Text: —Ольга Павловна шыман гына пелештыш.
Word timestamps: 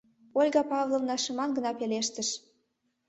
—Ольга 0.39 0.61
Павловна 0.71 1.15
шыман 1.23 1.49
гына 1.57 1.71
пелештыш. 1.79 2.29